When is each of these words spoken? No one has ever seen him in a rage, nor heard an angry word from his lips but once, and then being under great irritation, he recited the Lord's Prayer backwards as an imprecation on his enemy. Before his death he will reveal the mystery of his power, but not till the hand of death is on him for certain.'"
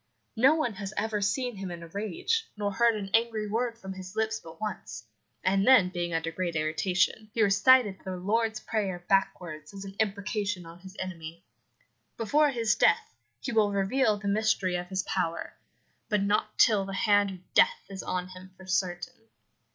No 0.35 0.55
one 0.55 0.73
has 0.73 0.95
ever 0.97 1.21
seen 1.21 1.57
him 1.57 1.69
in 1.69 1.83
a 1.83 1.87
rage, 1.87 2.49
nor 2.57 2.71
heard 2.73 2.95
an 2.95 3.11
angry 3.13 3.47
word 3.47 3.77
from 3.77 3.93
his 3.93 4.15
lips 4.15 4.39
but 4.43 4.59
once, 4.59 5.03
and 5.43 5.67
then 5.67 5.89
being 5.89 6.11
under 6.11 6.31
great 6.31 6.55
irritation, 6.55 7.29
he 7.35 7.43
recited 7.43 7.99
the 8.03 8.17
Lord's 8.17 8.59
Prayer 8.59 9.05
backwards 9.07 9.75
as 9.75 9.85
an 9.85 9.93
imprecation 9.99 10.65
on 10.65 10.79
his 10.79 10.95
enemy. 10.97 11.43
Before 12.17 12.49
his 12.49 12.73
death 12.75 13.13
he 13.41 13.51
will 13.51 13.71
reveal 13.71 14.17
the 14.17 14.27
mystery 14.27 14.75
of 14.75 14.87
his 14.89 15.03
power, 15.03 15.53
but 16.09 16.23
not 16.23 16.57
till 16.57 16.83
the 16.83 16.95
hand 16.95 17.29
of 17.29 17.53
death 17.53 17.83
is 17.87 18.01
on 18.01 18.29
him 18.29 18.49
for 18.57 18.65
certain.'" 18.65 19.27